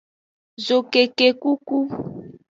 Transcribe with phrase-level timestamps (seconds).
[0.65, 1.77] Zokekekuku.